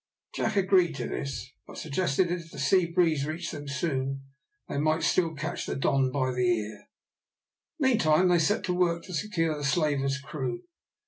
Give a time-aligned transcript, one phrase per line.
[0.33, 4.23] Jack agreed to this, but suggested that if the sea breeze reached them soon,
[4.67, 6.87] they might still catch the Don by the ear.
[7.77, 10.63] Meantime they set to work to secure the slaver's crew.